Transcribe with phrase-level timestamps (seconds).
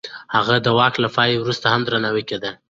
[0.35, 2.51] هغه د واک له پای وروسته هم درناوی کېده.